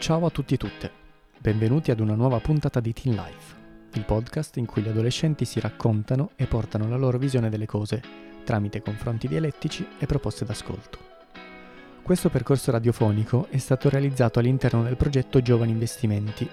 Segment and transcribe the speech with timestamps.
[0.00, 0.90] Ciao a tutti e tutte,
[1.36, 3.54] benvenuti ad una nuova puntata di Teen Life,
[3.92, 8.02] il podcast in cui gli adolescenti si raccontano e portano la loro visione delle cose
[8.42, 10.98] tramite confronti dialettici e proposte d'ascolto.
[12.00, 16.48] Questo percorso radiofonico è stato realizzato all'interno del progetto Giovani Investimenti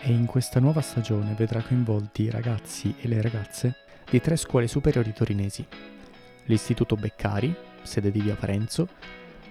[0.00, 3.76] e in questa nuova stagione vedrà coinvolti i ragazzi e le ragazze
[4.10, 5.62] di tre scuole superiori torinesi,
[6.46, 8.88] l'Istituto Beccari, sede di Via Parenzo,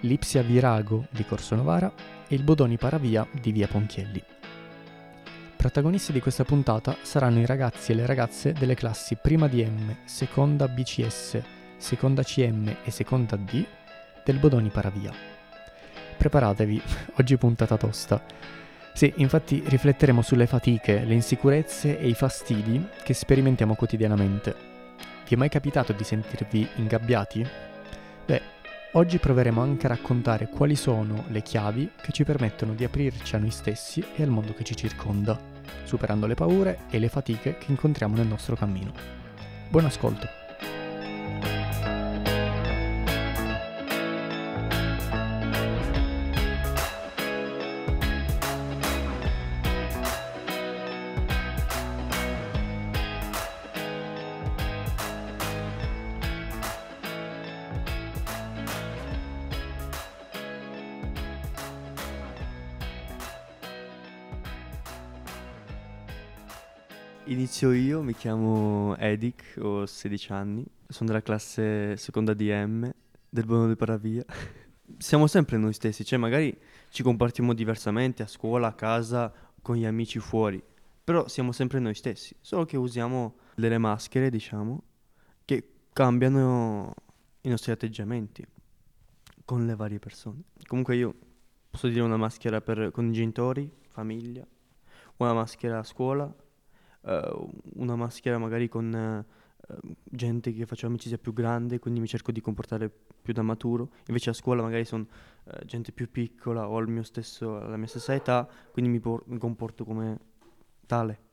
[0.00, 1.92] l'Ipsia Virago di Corso Novara
[2.28, 4.22] e il Bodoni Paravia di Via Ponchielli.
[5.56, 10.68] Protagonisti di questa puntata saranno i ragazzi e le ragazze delle classi prima DM, seconda
[10.68, 11.40] BCS,
[11.76, 13.64] seconda CM e seconda D
[14.24, 15.12] del Bodoni Paravia.
[16.16, 16.80] Preparatevi,
[17.18, 18.22] oggi puntata tosta.
[18.92, 24.54] Sì, infatti rifletteremo sulle fatiche, le insicurezze e i fastidi che sperimentiamo quotidianamente.
[25.28, 27.46] Vi è mai capitato di sentirvi ingabbiati?
[28.26, 28.42] Beh,
[28.92, 33.38] oggi proveremo anche a raccontare quali sono le chiavi che ci permettono di aprirci a
[33.38, 35.38] noi stessi e al mondo che ci circonda,
[35.84, 38.92] superando le paure e le fatiche che incontriamo nel nostro cammino.
[39.68, 40.47] Buon ascolto!
[67.28, 72.90] Inizio io, mi chiamo Edic, ho 16 anni, sono della classe seconda DM
[73.28, 74.24] del Bono di Paravia.
[74.96, 79.84] Siamo sempre noi stessi, cioè magari ci comportiamo diversamente a scuola, a casa, con gli
[79.84, 80.62] amici fuori,
[81.04, 84.82] però siamo sempre noi stessi, solo che usiamo delle maschere, diciamo,
[85.44, 86.94] che cambiano
[87.42, 88.42] i nostri atteggiamenti
[89.44, 90.44] con le varie persone.
[90.66, 91.14] Comunque io
[91.68, 94.46] posso dire una maschera per, con i genitori, famiglia,
[95.18, 96.34] una maschera a scuola,
[97.02, 102.40] una maschera magari con eh, gente che faccio amicizia più grande, quindi mi cerco di
[102.40, 102.90] comportare
[103.22, 103.90] più da maturo.
[104.06, 105.06] Invece a scuola magari sono
[105.44, 109.38] eh, gente più piccola o mio stesso, la mia stessa età, quindi mi, por- mi
[109.38, 110.18] comporto come
[110.86, 111.26] tale.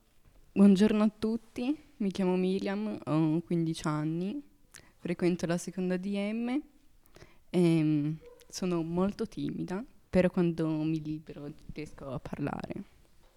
[0.52, 4.42] Buongiorno a tutti, mi chiamo Miriam, ho 15 anni,
[4.98, 6.62] frequento la seconda DM
[7.50, 8.14] e mm,
[8.48, 12.84] sono molto timida, però quando mi libero riesco a parlare,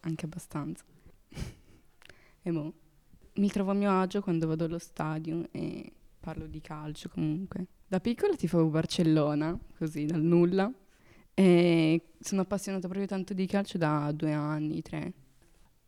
[0.01, 0.85] anche abbastanza.
[2.49, 2.73] E mo,
[3.35, 7.67] mi trovo a mio agio quando vado allo stadio e parlo di calcio comunque.
[7.87, 10.71] Da piccola tifavo Barcellona, così dal nulla,
[11.35, 15.13] e sono appassionata proprio tanto di calcio da due anni, tre.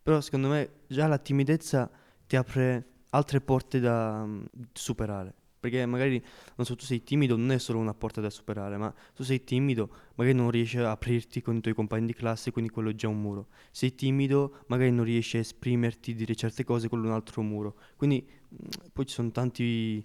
[0.03, 1.91] Però secondo me già la timidezza
[2.27, 5.35] ti apre altre porte da mm, superare.
[5.61, 6.23] Perché magari,
[6.57, 9.45] non so, tu sei timido, non è solo una porta da superare, ma tu sei
[9.45, 12.95] timido, magari non riesci a aprirti con i tuoi compagni di classe, quindi quello è
[12.95, 13.49] già un muro.
[13.71, 17.77] Sei timido, magari non riesci a esprimerti, dire certe cose, è un altro muro.
[17.97, 20.03] Quindi mm, poi ci sono tanti,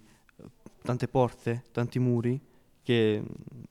[0.82, 2.38] tante porte, tanti muri
[2.82, 3.62] che mm,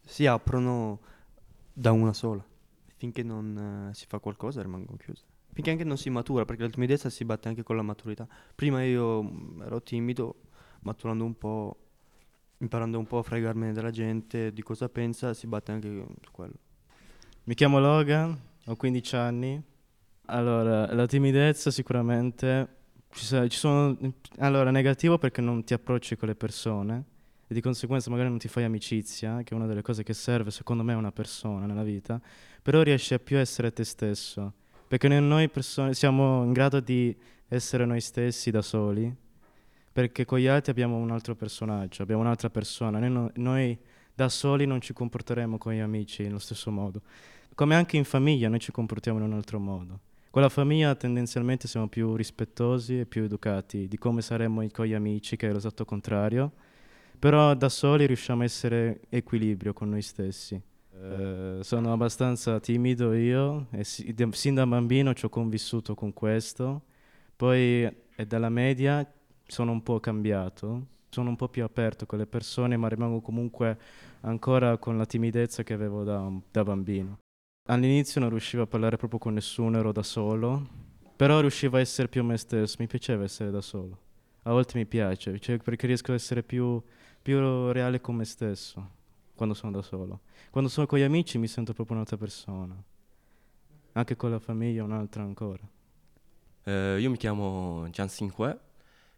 [0.00, 1.00] si aprono
[1.70, 2.42] da una sola.
[2.96, 5.24] Finché non eh, si fa qualcosa rimangono chiuse.
[5.52, 8.26] Finché anche non si matura, perché la timidezza si batte anche con la maturità.
[8.54, 10.36] Prima io mm, ero timido,
[10.84, 11.76] maturando un po',
[12.58, 16.54] imparando un po' a fregarmene della gente, di cosa pensa, si batte anche su quello.
[17.44, 19.62] Mi chiamo Logan, ho 15 anni.
[20.26, 22.68] Allora, la timidezza sicuramente
[23.10, 23.96] ci, sono
[24.38, 27.04] allora negativo perché non ti approcci con le persone
[27.46, 30.50] e di conseguenza magari non ti fai amicizia, che è una delle cose che serve
[30.50, 32.20] secondo me a una persona nella vita,
[32.62, 34.52] però riesci a più essere te stesso,
[34.88, 37.14] perché noi persone siamo in grado di
[37.48, 39.14] essere noi stessi da soli,
[39.94, 43.78] perché con gli altri abbiamo un altro personaggio, abbiamo un'altra persona, noi, no- noi
[44.12, 47.00] da soli non ci comporteremo con gli amici nello stesso modo,
[47.54, 50.00] come anche in famiglia noi ci comportiamo in un altro modo.
[50.30, 54.94] Con la famiglia tendenzialmente siamo più rispettosi e più educati di come saremmo con gli
[54.94, 56.50] amici, che è l'esatto contrario,
[57.16, 60.60] però da soli riusciamo a essere equilibrio con noi stessi.
[60.92, 66.12] Eh, sono abbastanza timido io e si- de- sin da bambino ci ho convissuto con
[66.12, 66.82] questo,
[67.36, 67.82] poi
[68.16, 69.08] è dalla media
[69.46, 73.78] sono un po' cambiato, sono un po' più aperto con le persone, ma rimango comunque
[74.22, 77.18] ancora con la timidezza che avevo da, da bambino.
[77.68, 80.66] All'inizio non riuscivo a parlare proprio con nessuno, ero da solo,
[81.16, 83.98] però riuscivo a essere più me stesso, mi piaceva essere da solo.
[84.42, 86.82] A volte mi piace, cioè perché riesco ad essere più,
[87.22, 89.02] più reale con me stesso
[89.34, 90.20] quando sono da solo.
[90.50, 92.76] Quando sono con gli amici mi sento proprio un'altra persona.
[93.92, 95.62] Anche con la famiglia un'altra ancora.
[96.64, 98.58] Eh, io mi chiamo Gian Sinque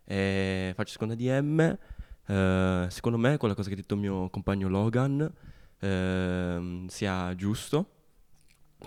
[0.06, 1.79] e faccio seconda DM.
[2.26, 5.32] Eh, secondo me quella cosa che ha detto mio compagno Logan
[5.79, 7.91] ehm, sia giusto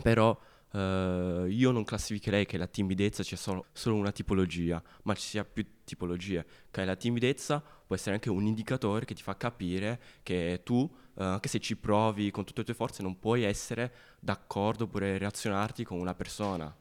[0.01, 0.38] però
[0.71, 5.44] eh, io non classificherei che la timidezza sia solo, solo una tipologia, ma ci sia
[5.44, 10.62] più tipologie, che la timidezza può essere anche un indicatore che ti fa capire che
[10.63, 14.86] tu, eh, anche se ci provi con tutte le tue forze, non puoi essere d'accordo
[14.86, 16.74] oppure relazionarti con una persona.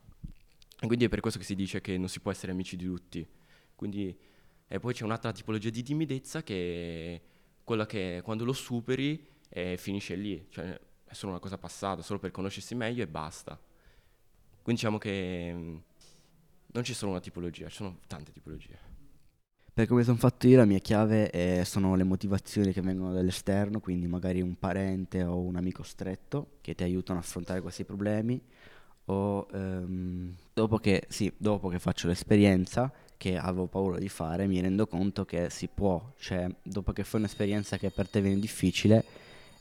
[0.81, 2.85] E quindi è per questo che si dice che non si può essere amici di
[2.85, 3.27] tutti.
[3.79, 4.19] Quindi,
[4.67, 7.21] e poi c'è un'altra tipologia di timidezza che è
[7.63, 12.19] quella che quando lo superi eh, finisce lì, cioè è solo una cosa passata, solo
[12.19, 13.57] per conoscersi meglio e basta.
[14.63, 15.77] Quindi diciamo che mm,
[16.73, 18.77] non c'è solo una tipologia, ci sono tante tipologie.
[19.73, 23.79] Per come sono fatto io, la mia chiave è- sono le motivazioni che vengono dall'esterno,
[23.79, 28.43] quindi magari un parente o un amico stretto che ti aiutano a affrontare questi problemi,
[29.07, 34.61] o ehm, dopo che, sì, dopo che faccio l'esperienza che avevo paura di fare, mi
[34.61, 39.05] rendo conto che si può, cioè dopo che fai un'esperienza che per te viene difficile,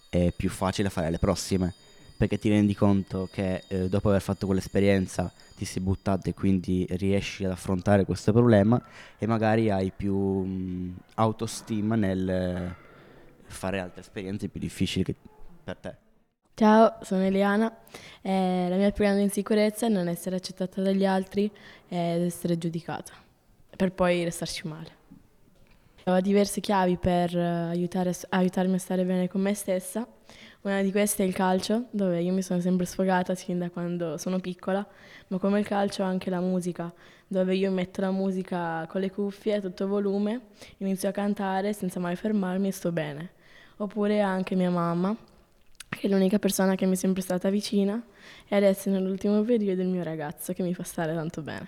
[0.10, 1.74] è più facile fare le prossime,
[2.16, 6.86] perché ti rendi conto che eh, dopo aver fatto quell'esperienza ti sei buttato e quindi
[6.92, 8.82] riesci ad affrontare questo problema
[9.18, 12.76] e magari hai più mh, autostima nel eh,
[13.48, 15.16] fare altre esperienze più difficili
[15.64, 15.96] per te.
[16.56, 17.72] Ciao, sono Eliana.
[18.22, 21.50] Eh, la mia più grande insicurezza è non essere accettata dagli altri
[21.88, 23.14] ed essere giudicata,
[23.78, 24.96] per poi restarci male.
[26.08, 30.08] Ho diverse chiavi per eh, aiutare- aiutarmi a stare bene con me stessa.
[30.62, 34.18] Una di queste è il calcio, dove io mi sono sempre sfogata sin da quando
[34.18, 34.86] sono piccola,
[35.28, 36.94] ma come il calcio anche la musica,
[37.28, 40.48] dove io metto la musica con le cuffie a tutto volume,
[40.78, 43.32] inizio a cantare senza mai fermarmi e sto bene.
[43.78, 45.16] Oppure anche mia mamma,
[45.90, 48.02] che è l'unica persona che mi è sempre stata vicina
[48.48, 51.68] e adesso nell'ultimo periodo il mio ragazzo che mi fa stare tanto bene.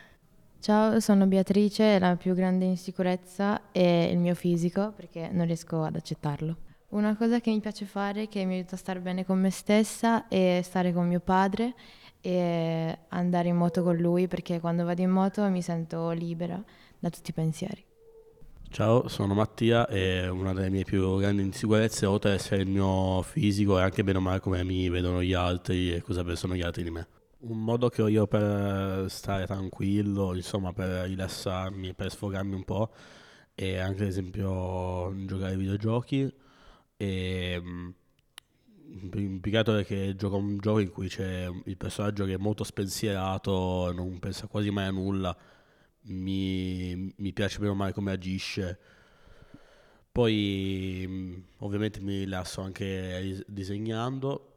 [0.62, 5.84] Ciao, sono Beatrice e la più grande insicurezza è il mio fisico perché non riesco
[5.84, 6.58] ad accettarlo.
[6.90, 10.28] Una cosa che mi piace fare, che mi aiuta a stare bene con me stessa,
[10.28, 11.74] è stare con mio padre
[12.20, 16.62] e andare in moto con lui perché quando vado in moto mi sento libera
[17.00, 17.86] da tutti i pensieri.
[18.70, 23.22] Ciao, sono Mattia e una delle mie più grandi insicurezze, oltre ad essere il mio
[23.22, 26.62] fisico, è anche bene o male come mi vedono gli altri e cosa pensano gli
[26.62, 27.08] altri di me.
[27.42, 32.92] Un modo che ho io per stare tranquillo, insomma, per rilassarmi, per sfogarmi un po',
[33.56, 36.30] è anche ad esempio giocare ai videogiochi
[36.98, 37.90] e mm,
[39.40, 42.64] più che altro perché gioco un gioco in cui c'è il personaggio che è molto
[42.64, 45.36] spensierato, non pensa quasi mai a nulla
[46.04, 48.80] mi, mi piace bene o male come agisce.
[50.12, 54.49] Poi mh, ovviamente mi rilasso anche disegnando.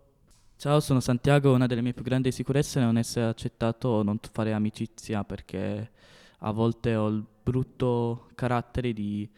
[0.62, 1.52] Ciao, sono Santiago.
[1.52, 5.90] Una delle mie più grandi sicurezze è non essere accettato o non fare amicizia perché
[6.38, 9.28] a volte ho il brutto carattere di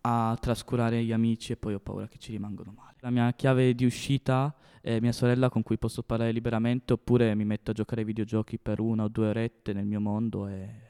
[0.00, 2.94] a trascurare gli amici e poi ho paura che ci rimangono male.
[3.00, 7.44] La mia chiave di uscita è mia sorella con cui posso parlare liberamente oppure mi
[7.44, 10.85] metto a giocare ai videogiochi per una o due orette nel mio mondo e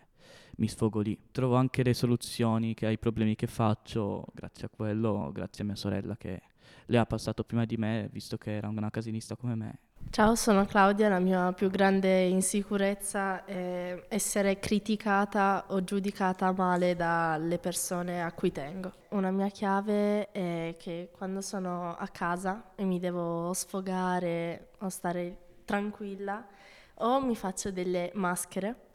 [0.56, 1.19] mi sfogo lì.
[1.31, 5.76] Trovo anche le soluzioni che ai problemi che faccio grazie a quello, grazie a mia
[5.76, 6.43] sorella che
[6.87, 9.79] le ha passato prima di me, visto che era una casinista come me.
[10.11, 17.58] Ciao, sono Claudia, la mia più grande insicurezza è essere criticata o giudicata male dalle
[17.58, 18.93] persone a cui tengo.
[19.11, 25.39] Una mia chiave è che quando sono a casa e mi devo sfogare o stare
[25.65, 26.46] tranquilla,
[26.98, 28.85] o mi faccio delle maschere,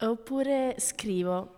[0.00, 1.54] oppure scrivo.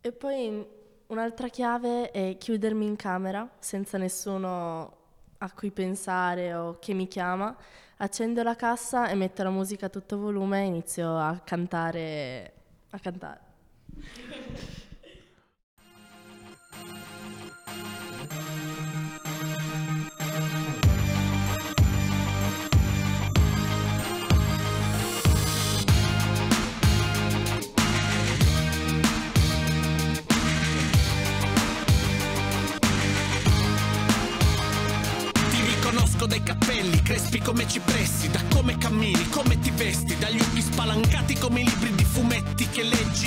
[0.00, 0.66] E poi
[1.06, 4.96] un'altra chiave è chiudermi in camera senza nessuno
[5.38, 7.54] a cui pensare o che mi chiama,
[7.98, 12.52] accendo la cassa e metto la musica a tutto volume e inizio a cantare.
[12.90, 13.40] A cantare.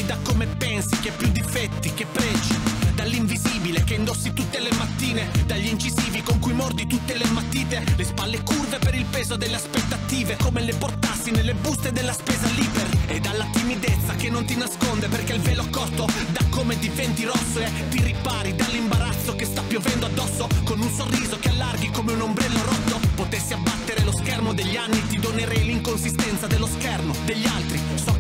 [0.06, 2.56] Da come pensi che più difetti che pregi,
[2.94, 8.04] dall'invisibile che indossi tutte le mattine, dagli incisivi con cui mordi tutte le matite, le
[8.04, 12.88] spalle curve per il peso delle aspettative, come le portassi nelle buste della spesa libera,
[13.08, 17.60] e dalla timidezza che non ti nasconde perché il velo corto da come diventi rosso
[17.60, 20.48] e ti ripari dall'imbarazzo che sta piovendo addosso.
[20.64, 23.00] Con un sorriso che allarghi come un ombrello rotto.
[23.16, 27.80] Potessi abbattere lo schermo degli anni ti donerei l'inconsistenza dello schermo degli altri.
[27.96, 28.15] So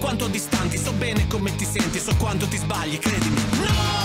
[0.00, 3.36] quanto distanti so bene come ti senti so quanto ti sbagli credimi.
[3.36, 3.99] No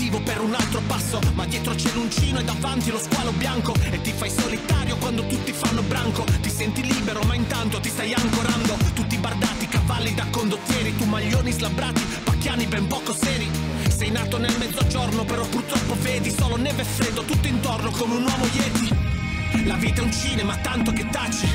[0.00, 1.20] motivo per un altro passo.
[1.34, 3.74] Ma dietro c'è l'uncino e davanti lo squalo bianco.
[3.90, 6.24] E ti fai solitario quando tutti fanno branco.
[6.40, 8.78] Ti senti libero ma intanto ti stai ancorando.
[8.94, 10.96] Tutti bardati, cavalli da condottieri.
[10.96, 13.48] Tu maglioni slabrati, pacchiani ben poco seri.
[13.94, 17.22] Sei nato nel mezzogiorno però purtroppo vedi Solo neve e freddo.
[17.22, 19.66] Tutto intorno come un uomo yeti.
[19.66, 21.46] La vita è un cinema tanto che taci.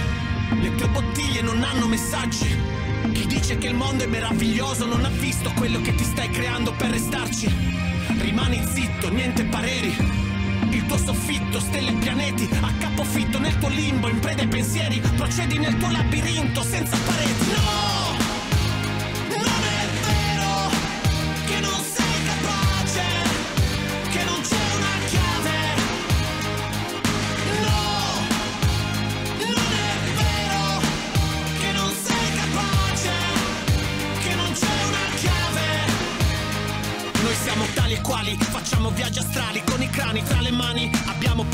[0.61, 5.09] Le tue bottiglie non hanno messaggi chi dice che il mondo è meraviglioso non ha
[5.09, 7.51] visto quello che ti stai creando per restarci.
[8.19, 9.95] Rimani zitto, niente pareri.
[10.69, 15.01] Il tuo soffitto, stelle e pianeti, a capofitto nel tuo limbo, in preda ai pensieri,
[15.15, 17.45] procedi nel tuo labirinto senza pareti.
[17.51, 18.14] No!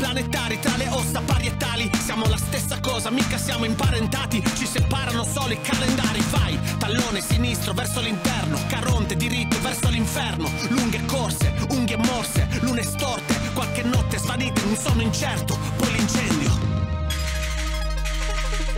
[0.02, 1.88] Planetari tra le ossa parietali.
[2.02, 4.42] Siamo la stessa cosa, mica siamo imparentati.
[4.56, 6.20] Ci separano solo i calendari.
[6.28, 8.58] Vai, tallone sinistro verso l'interno.
[8.66, 10.50] Caronte diritto verso l'inferno.
[10.70, 13.38] Lunghe corse, unghie morse, lune storte.
[13.54, 15.56] Qualche notte svanite in un sonno incerto.
[15.76, 16.50] Poi l'incendio.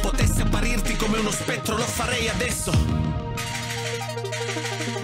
[0.02, 2.70] Potessi apparirti come uno spettro, lo farei adesso.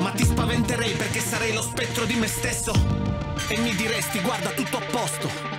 [0.00, 2.72] Ma ti spaventerei perché sarei lo spettro di me stesso.
[3.48, 5.49] E mi diresti, guarda, tutto a posto.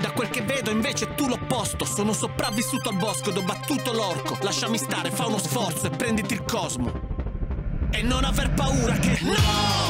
[0.00, 1.84] Da quel che vedo invece tu l'opposto.
[1.84, 4.38] Sono sopravvissuto al bosco ed ho battuto l'orco.
[4.40, 6.90] Lasciami stare, fa uno sforzo e prenditi il cosmo.
[7.90, 9.18] E non aver paura che.
[9.22, 9.89] No!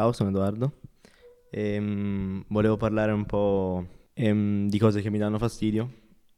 [0.00, 0.80] Ciao, sono Edoardo.
[1.50, 5.92] Ehm, volevo parlare un po' ehm, di cose che mi danno fastidio,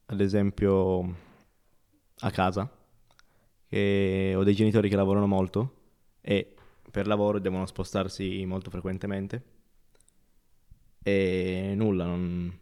[0.07, 1.14] ad esempio
[2.19, 2.69] a casa,
[3.69, 5.75] che ho dei genitori che lavorano molto
[6.21, 6.57] e
[6.90, 9.45] per lavoro devono spostarsi molto frequentemente.
[11.00, 12.52] E nulla, non...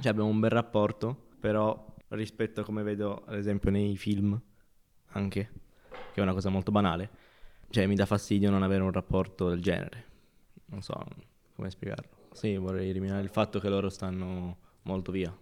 [0.00, 4.38] cioè abbiamo un bel rapporto, però rispetto a come vedo ad esempio nei film
[5.12, 5.50] anche,
[6.12, 7.08] che è una cosa molto banale,
[7.70, 10.10] cioè mi dà fastidio non avere un rapporto del genere
[10.72, 10.94] non so
[11.54, 12.10] come spiegarlo.
[12.32, 15.34] Sì, vorrei eliminare il fatto che loro stanno molto via.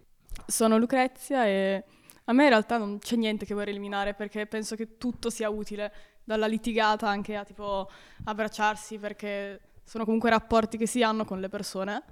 [0.45, 1.83] Sono Lucrezia e
[2.25, 5.49] a me in realtà non c'è niente che vorrei eliminare perché penso che tutto sia
[5.49, 5.91] utile,
[6.23, 7.89] dalla litigata anche a tipo
[8.25, 12.03] abbracciarsi perché sono comunque rapporti che si hanno con le persone.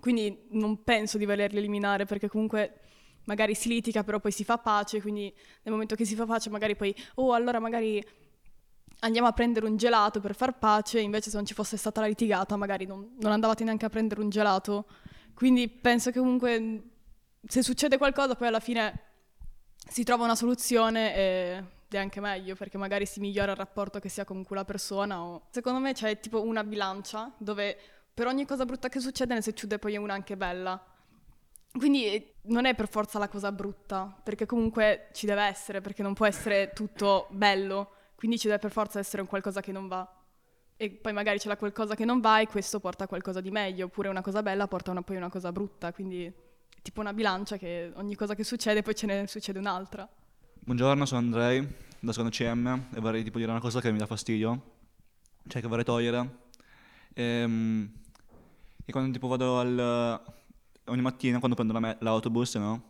[0.00, 2.80] Quindi non penso di volerli eliminare perché comunque
[3.24, 6.50] magari si litiga però poi si fa pace, quindi nel momento che si fa pace
[6.50, 8.02] magari poi, oh allora magari
[9.00, 12.06] andiamo a prendere un gelato per far pace, invece se non ci fosse stata la
[12.06, 14.86] litigata magari non, non andavate neanche a prendere un gelato.
[15.34, 16.82] Quindi penso che comunque
[17.46, 19.02] se succede qualcosa poi alla fine
[19.88, 23.98] si trova una soluzione e- ed è anche meglio perché magari si migliora il rapporto
[23.98, 25.22] che si ha con quella persona.
[25.22, 27.78] o- Secondo me c'è tipo una bilancia dove
[28.12, 30.82] per ogni cosa brutta che succede ne succede poi una anche bella.
[31.72, 36.02] Quindi eh, non è per forza la cosa brutta, perché comunque ci deve essere, perché
[36.02, 39.86] non può essere tutto bello, quindi ci deve per forza essere un qualcosa che non
[39.86, 40.04] va.
[40.76, 43.52] E poi magari c'è la qualcosa che non va e questo porta a qualcosa di
[43.52, 46.32] meglio, oppure una cosa bella porta una, poi una cosa brutta, quindi è
[46.82, 50.08] tipo una bilancia che ogni cosa che succede poi ce ne succede un'altra.
[50.64, 51.64] Buongiorno, sono Andrei,
[52.00, 54.62] da secondo CM e vorrei tipo dire una cosa che mi dà fastidio,
[55.46, 56.38] cioè che vorrei togliere.
[57.14, 57.92] Ehm,
[58.84, 60.20] che quando tipo vado al...
[60.86, 62.82] ogni mattina quando prendo la me- l'autobus, no?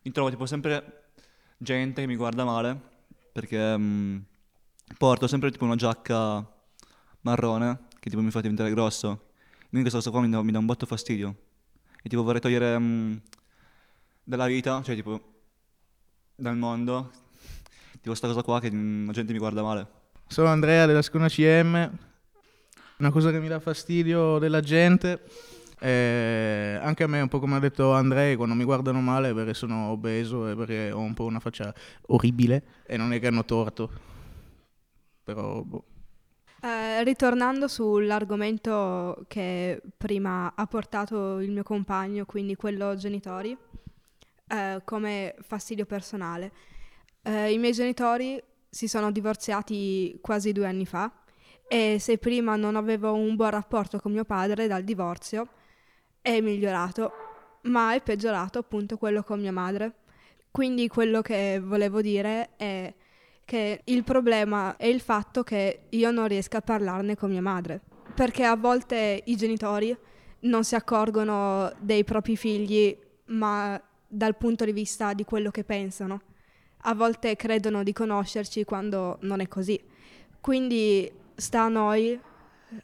[0.00, 1.10] Mi trovo tipo sempre
[1.58, 2.92] gente che mi guarda male
[3.30, 4.18] perché mm,
[4.98, 6.44] porto sempre tipo una giacca
[7.22, 9.30] marrone che tipo mi fa diventare grosso.
[9.68, 11.34] Quindi questa cosa qua mi dà, mi dà un botto fastidio.
[12.02, 13.16] E tipo vorrei togliere mm,
[14.22, 15.20] dalla vita, cioè tipo
[16.36, 17.10] dal mondo,
[18.00, 19.86] tipo sta cosa qua che mm, la gente mi guarda male.
[20.26, 21.98] Sono Andrea della seconda CM.
[22.98, 25.20] Una cosa che mi dà fastidio della gente
[25.80, 29.52] Eh, anche a me, un po' come ha detto Andrei, quando mi guardano male perché
[29.52, 31.74] sono obeso e perché ho un po' una faccia
[32.06, 33.90] orribile e non è che hanno torto.
[35.24, 35.84] Però, boh.
[36.60, 43.56] Eh, ritornando sull'argomento che prima ha portato il mio compagno, quindi quello genitori,
[44.48, 46.52] eh, come fastidio personale.
[47.22, 51.12] Eh, I miei genitori si sono divorziati quasi due anni fa
[51.68, 55.48] e se prima non avevo un buon rapporto con mio padre dal divorzio,
[56.22, 57.12] è migliorato,
[57.62, 59.96] ma è peggiorato appunto quello con mia madre.
[60.50, 62.94] Quindi quello che volevo dire è
[63.44, 67.80] che il problema è il fatto che io non riesco a parlarne con mia madre,
[68.14, 69.96] perché a volte i genitori
[70.40, 72.96] non si accorgono dei propri figli,
[73.26, 76.20] ma dal punto di vista di quello che pensano.
[76.86, 79.80] A volte credono di conoscerci quando non è così.
[80.40, 82.18] Quindi sta a noi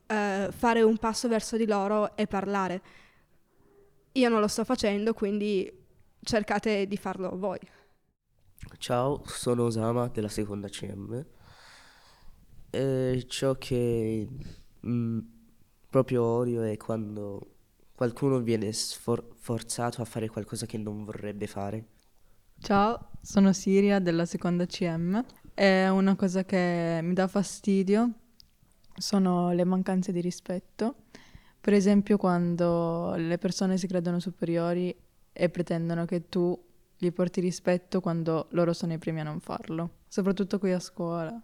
[0.06, 2.82] eh, fare un passo verso di loro e parlare.
[4.12, 5.70] Io non lo sto facendo, quindi
[6.22, 7.58] cercate di farlo voi.
[8.78, 11.24] Ciao, sono Osama della seconda CM.
[12.70, 14.28] E ciò che
[14.86, 15.18] mm,
[15.88, 17.54] proprio odio è quando
[17.94, 21.86] qualcuno viene sfor- forzato a fare qualcosa che non vorrebbe fare.
[22.58, 25.24] Ciao, sono Siria della seconda CM.
[25.52, 28.14] È una cosa che mi dà fastidio
[28.96, 30.94] sono le mancanze di rispetto.
[31.60, 34.94] Per esempio quando le persone si credono superiori
[35.32, 36.58] e pretendono che tu
[37.00, 41.40] gli porti rispetto quando loro sono i primi a non farlo, soprattutto qui a scuola.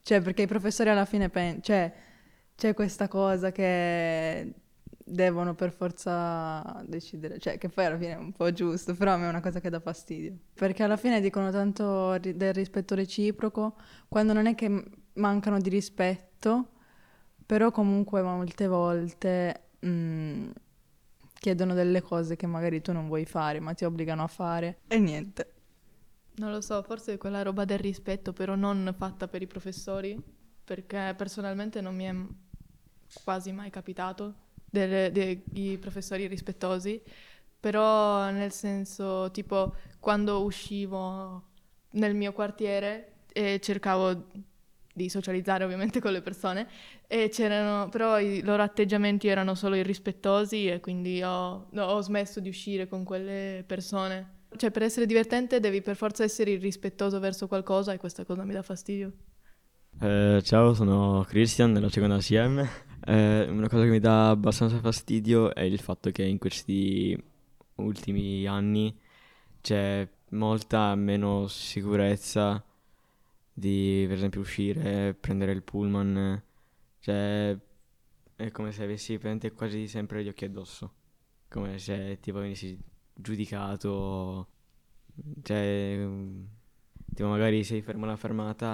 [0.00, 1.92] Cioè, perché i professori alla fine pensano, cioè,
[2.54, 4.54] c'è questa cosa che
[5.04, 9.16] devono per forza decidere, cioè che poi alla fine è un po' giusto, però a
[9.16, 12.94] me è una cosa che dà fastidio, perché alla fine dicono tanto ri- del rispetto
[12.94, 13.74] reciproco,
[14.08, 16.68] quando non è che mancano di rispetto,
[17.44, 20.50] però comunque molte volte mm,
[21.42, 24.96] chiedono delle cose che magari tu non vuoi fare, ma ti obbligano a fare e
[25.00, 25.52] niente.
[26.36, 30.16] Non lo so, forse quella roba del rispetto, però non fatta per i professori,
[30.64, 32.14] perché personalmente non mi è
[33.24, 34.34] quasi mai capitato
[34.70, 37.02] delle- dei professori rispettosi,
[37.58, 41.48] però nel senso, tipo, quando uscivo
[41.94, 44.26] nel mio quartiere e cercavo
[44.92, 46.68] di socializzare ovviamente con le persone
[47.06, 52.48] e c'erano però i loro atteggiamenti erano solo irrispettosi e quindi ho, ho smesso di
[52.48, 54.40] uscire con quelle persone.
[54.54, 58.52] Cioè per essere divertente devi per forza essere irrispettoso verso qualcosa e questa cosa mi
[58.52, 59.12] dà fastidio.
[60.00, 62.66] Eh, ciao, sono Christian della seconda CM.
[63.04, 67.16] Eh, una cosa che mi dà abbastanza fastidio è il fatto che in questi
[67.76, 68.96] ultimi anni
[69.60, 72.62] c'è molta meno sicurezza
[73.52, 76.42] di per esempio uscire, prendere il pullman,
[77.00, 77.56] cioè
[78.36, 80.92] è come se avessi praticamente quasi sempre gli occhi addosso,
[81.48, 82.78] come se tipo venissi
[83.14, 84.48] giudicato,
[85.42, 86.08] cioè
[87.14, 88.72] tipo magari sei fermo alla fermata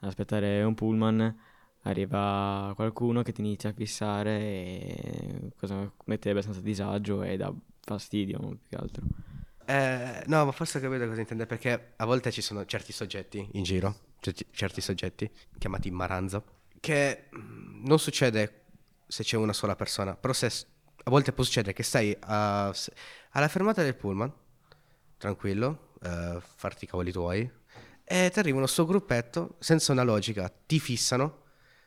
[0.00, 1.36] ad aspettare un pullman,
[1.82, 8.38] arriva qualcuno che ti inizia a fissare e cosa mette abbastanza disagio e dà fastidio
[8.38, 9.06] più che altro.
[9.64, 13.48] Eh, no, ma forse ho capito cosa intende perché a volte ci sono certi soggetti
[13.52, 16.42] in giro, certi, certi soggetti chiamati maranza,
[16.80, 18.64] che mm, non succede
[19.06, 22.72] se c'è una sola persona, però se, a volte può succedere che stai a-
[23.30, 24.32] alla fermata del pullman,
[25.16, 27.50] tranquillo, eh, farti i cavoli tuoi,
[28.04, 31.44] e ti arrivano sto gruppetto senza una logica, ti fissano,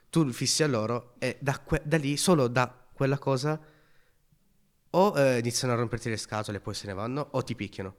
[0.09, 3.59] tu fissi a loro e da, que- da lì, solo da quella cosa,
[4.93, 7.95] o eh, iniziano a romperti le scatole e poi se ne vanno, o ti picchiano.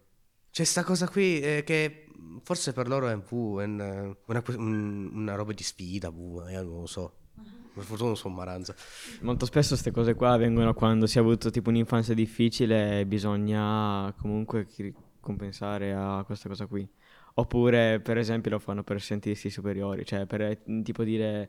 [0.51, 2.07] C'è sta cosa qui eh, che
[2.43, 6.63] forse per loro è un po' un- una, un- una roba di sfida, boh, io
[6.63, 7.13] non lo so.
[7.75, 8.75] Per fortuna non sono maranza.
[9.23, 14.13] Molto spesso queste cose qua avvengono quando si è avuto tipo un'infanzia difficile e bisogna
[14.19, 14.67] comunque
[15.21, 16.87] compensare a questa cosa qui.
[17.35, 21.49] Oppure, per esempio, lo fanno per sentirsi superiori, cioè per tipo dire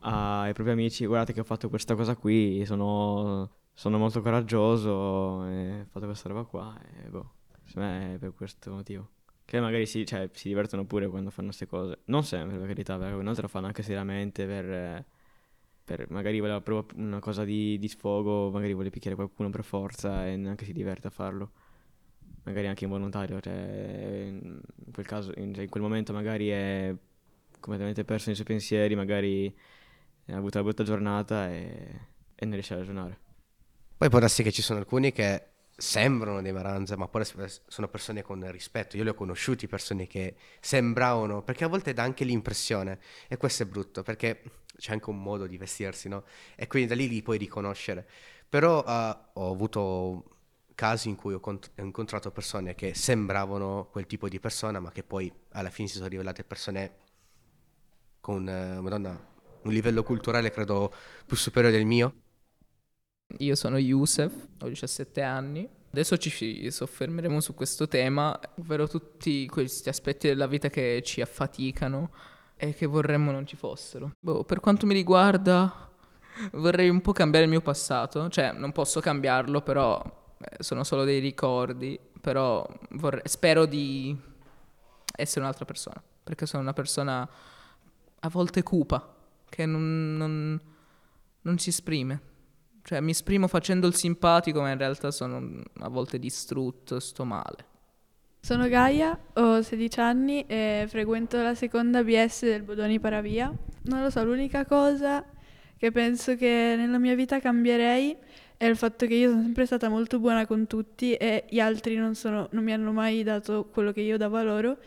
[0.00, 5.80] ai propri amici guardate che ho fatto questa cosa qui, sono, sono molto coraggioso e
[5.82, 9.08] ho fatto questa roba qua e boh, secondo me è per questo motivo.
[9.52, 11.98] Che magari si, cioè, si divertono pure quando fanno queste cose.
[12.06, 15.04] Non sempre, per carità, perché inoltre lo fanno anche seriamente per,
[15.84, 20.26] per magari voleva proprio una cosa di, di sfogo, magari vuole picchiare qualcuno per forza
[20.26, 21.50] e neanche si diverte a farlo.
[22.44, 26.96] Magari anche involontario, cioè in quel caso, in, cioè, in quel momento magari è
[27.60, 29.54] completamente perso nei suoi pensieri, magari
[30.28, 32.00] ha avuto una brutta giornata e,
[32.36, 33.18] e non riesce a ragionare.
[33.98, 37.24] Poi può darsi che ci sono alcuni che sembrano dei maranza, ma poi
[37.66, 38.96] sono persone con rispetto.
[38.96, 43.64] Io le ho conosciuti persone che sembravano, perché a volte dà anche l'impressione, e questo
[43.64, 44.42] è brutto, perché
[44.76, 46.24] c'è anche un modo di vestirsi, no?
[46.56, 48.06] E quindi da lì li puoi riconoscere.
[48.48, 50.24] Però uh, ho avuto
[50.74, 54.90] casi in cui ho, cont- ho, incontrato persone che sembravano quel tipo di persona, ma
[54.90, 56.96] che poi alla fine si sono rivelate persone
[58.20, 59.30] con, uh, madonna,
[59.62, 60.92] un livello culturale credo
[61.26, 62.14] più superiore del mio.
[63.38, 65.68] Io sono Youssef, ho 17 anni.
[65.90, 72.10] Adesso ci soffermeremo su questo tema, ovvero tutti questi aspetti della vita che ci affaticano
[72.56, 74.12] e che vorremmo non ci fossero.
[74.18, 75.90] Boh, per quanto mi riguarda,
[76.52, 80.02] vorrei un po' cambiare il mio passato, cioè non posso cambiarlo, però
[80.38, 84.16] eh, sono solo dei ricordi, però vorrei, spero di
[85.14, 87.28] essere un'altra persona, perché sono una persona
[88.20, 89.14] a volte cupa,
[89.48, 90.60] che non, non,
[91.42, 92.30] non si esprime.
[92.82, 97.70] Cioè mi esprimo facendo il simpatico, ma in realtà sono a volte distrutto, sto male.
[98.40, 103.52] Sono Gaia, ho 16 anni e frequento la seconda BS del Bodoni Paravia.
[103.82, 105.24] Non lo so, l'unica cosa
[105.76, 108.16] che penso che nella mia vita cambierei
[108.56, 111.96] è il fatto che io sono sempre stata molto buona con tutti e gli altri
[111.96, 114.78] non, sono, non mi hanno mai dato quello che io davo a loro.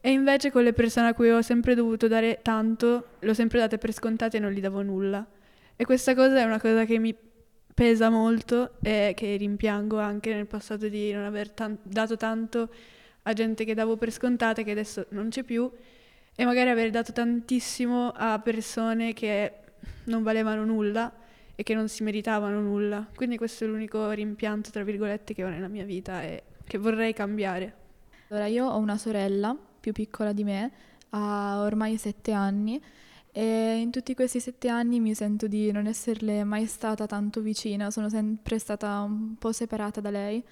[0.00, 3.58] E invece con le persone a cui ho sempre dovuto dare tanto, le ho sempre
[3.58, 5.26] date per scontate e non gli davo nulla.
[5.76, 7.14] E questa cosa è una cosa che mi
[7.80, 12.68] pesa molto e che rimpiango anche nel passato di non aver tan- dato tanto
[13.22, 15.70] a gente che davo per scontate che adesso non c'è più
[16.34, 19.52] e magari aver dato tantissimo a persone che
[20.04, 21.10] non valevano nulla
[21.54, 23.08] e che non si meritavano nulla.
[23.14, 27.14] Quindi questo è l'unico rimpianto, tra virgolette, che ho nella mia vita e che vorrei
[27.14, 27.74] cambiare.
[28.28, 30.70] Allora, io ho una sorella più piccola di me,
[31.08, 32.78] ha ormai sette anni
[33.32, 37.90] e in tutti questi sette anni mi sento di non esserle mai stata tanto vicina,
[37.90, 40.42] sono sempre stata un po' separata da lei,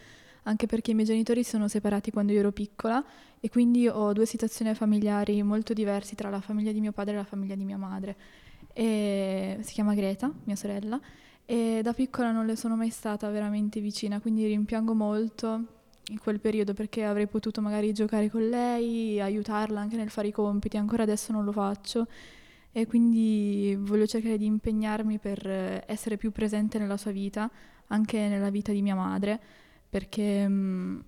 [0.45, 3.05] anche perché i miei genitori sono separati quando io ero piccola
[3.41, 7.17] e quindi ho due situazioni familiari molto diverse tra la famiglia di mio padre e
[7.17, 8.17] la famiglia di mia madre.
[8.73, 11.01] E si chiama Greta, mia sorella,
[11.45, 15.65] e da piccola non le sono mai stata veramente vicina, quindi rimpiango molto
[16.11, 20.33] in quel periodo perché avrei potuto magari giocare con lei, aiutarla anche nel fare i
[20.33, 22.07] compiti, ancora adesso non lo faccio
[22.73, 27.51] e quindi voglio cercare di impegnarmi per eh, essere più presente nella sua vita,
[27.89, 29.41] anche nella vita di mia madre,
[29.89, 31.05] perché mh,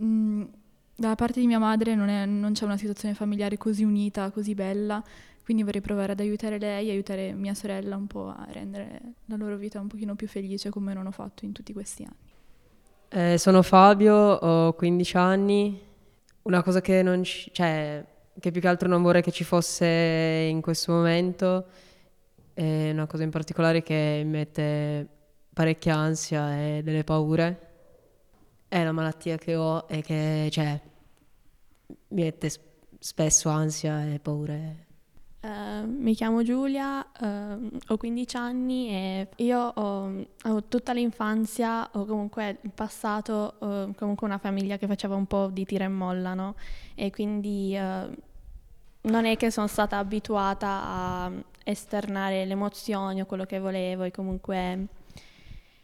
[0.00, 0.50] mm, mh,
[0.96, 4.54] dalla parte di mia madre non, è, non, c'è una situazione familiare così unita, così
[4.54, 5.02] bella,
[5.44, 9.56] quindi vorrei provare ad aiutare lei, aiutare mia sorella un po' a rendere la loro
[9.56, 12.32] vita un pochino più felice come non ho fatto in tutti questi anni.
[13.08, 15.80] Eh, sono Fabio, ho 15 anni.
[16.42, 18.04] Una cosa che non ci, cioè,
[18.38, 21.66] che più che altro non vorrei che ci fosse in questo momento,
[22.52, 25.08] è una cosa in particolare che mi mette
[25.52, 27.70] parecchia ansia e delle paure.
[28.68, 30.80] È una malattia che ho e che cioè,
[32.08, 32.50] mi mette
[32.98, 34.86] spesso ansia e paure.
[35.44, 42.06] Uh, mi chiamo Giulia, uh, ho 15 anni e io ho, ho, tutta l'infanzia o
[42.06, 46.32] comunque il passato, uh, comunque una famiglia che faceva un po' di tira e molla,
[46.32, 46.54] no?
[46.94, 53.58] E quindi non è che sono stata abituata a esternare le emozioni o quello che
[53.58, 54.86] volevo e comunque...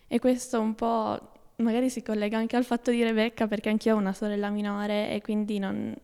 [0.09, 1.21] E questo un po'
[1.57, 5.21] magari si collega anche al fatto di Rebecca perché anch'io ho una sorella minore e
[5.21, 5.95] quindi non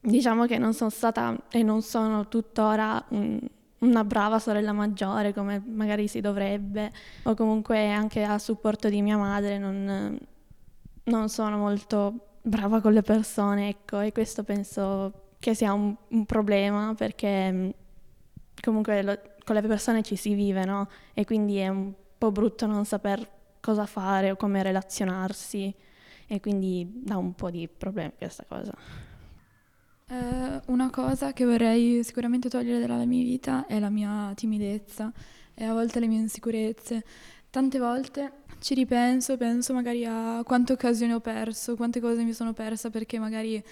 [0.00, 3.38] diciamo che non sono stata e non sono tuttora un,
[3.80, 6.92] una brava sorella maggiore come magari si dovrebbe,
[7.24, 10.18] o comunque anche a supporto di mia madre non,
[11.04, 16.26] non sono molto brava con le persone, ecco, e questo penso che sia un, un
[16.26, 17.74] problema perché
[18.62, 20.88] comunque lo, con le persone ci si vive, no?
[21.14, 23.28] E quindi è un po' brutto non saper
[23.60, 25.74] cosa fare o come relazionarsi
[26.26, 28.72] e quindi dà un po' di problemi questa cosa.
[30.10, 35.12] Eh, una cosa che vorrei sicuramente togliere dalla mia vita è la mia timidezza
[35.54, 37.04] e a volte le mie insicurezze.
[37.48, 42.52] Tante volte ci ripenso, penso magari a quante occasioni ho perso, quante cose mi sono
[42.52, 43.62] persa perché magari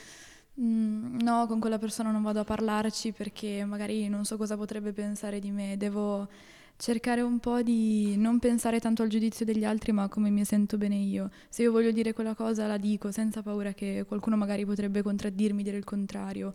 [0.55, 4.57] mh, mm, no, con quella persona non vado a parlarci perché magari non so cosa
[4.57, 6.29] potrebbe pensare di me, devo
[6.79, 10.79] cercare un po' di non pensare tanto al giudizio degli altri, ma come mi sento
[10.79, 11.29] bene io.
[11.49, 15.64] Se io voglio dire quella cosa la dico senza paura che qualcuno magari potrebbe contraddirmi,
[15.64, 16.55] dire il contrario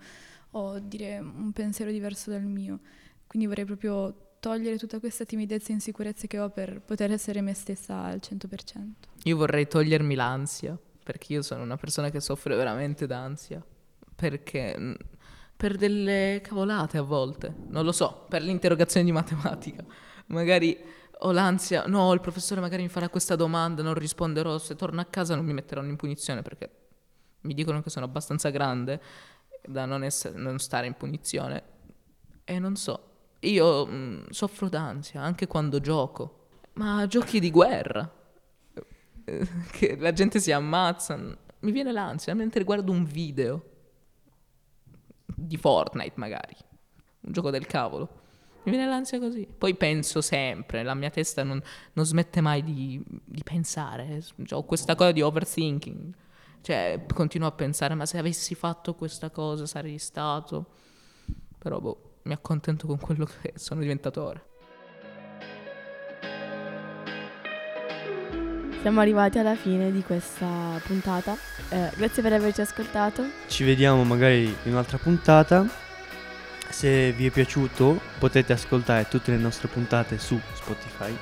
[0.51, 2.79] o dire un pensiero diverso dal mio.
[3.27, 7.53] Quindi vorrei proprio togliere tutta questa timidezza e insicurezza che ho per poter essere me
[7.53, 8.91] stessa al 100%.
[9.23, 13.65] Io vorrei togliermi l'ansia, perché io sono una persona che soffre veramente d'ansia,
[14.15, 14.95] perché
[15.55, 19.83] per delle cavolate a volte, non lo so, per l'interrogazione di matematica
[20.27, 20.77] magari
[21.25, 25.05] ho l'ansia, no, il professore magari mi farà questa domanda, non risponderò, se torno a
[25.05, 26.69] casa non mi metteranno in punizione perché
[27.41, 29.01] mi dicono che sono abbastanza grande
[29.65, 31.63] da non, essere, non stare in punizione.
[32.43, 38.09] E non so, io mh, soffro d'ansia anche quando gioco, ma giochi di guerra,
[39.23, 43.69] eh, che la gente si ammazza, mi viene l'ansia mentre guardo un video
[45.25, 46.55] di Fortnite magari,
[47.21, 48.21] un gioco del cavolo.
[48.63, 49.47] Mi viene l'ansia così.
[49.57, 51.61] Poi penso sempre, la mia testa non,
[51.93, 54.23] non smette mai di, di pensare.
[54.51, 56.13] Ho questa cosa di overthinking.
[56.61, 60.67] Cioè, continuo a pensare, ma se avessi fatto questa cosa sarei stato...
[61.57, 64.41] Però, boh, mi accontento con quello che sono diventato ora.
[68.81, 71.37] Siamo arrivati alla fine di questa puntata.
[71.69, 73.23] Eh, grazie per averci ascoltato.
[73.47, 75.65] Ci vediamo magari in un'altra puntata.
[76.69, 81.13] Se vi è piaciuto potete ascoltare tutte le nostre puntate su Spotify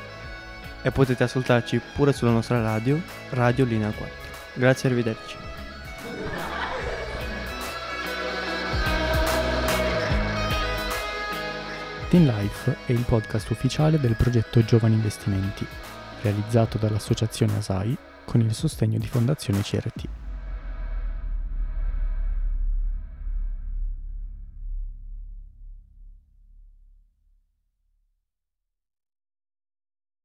[0.84, 4.16] e potete ascoltarci pure sulla nostra radio, Radio Linea 4.
[4.54, 5.36] Grazie e arrivederci.
[12.10, 15.66] Team Life è il podcast ufficiale del progetto Giovani Investimenti,
[16.22, 20.31] realizzato dall'associazione ASAI con il sostegno di Fondazione CRT.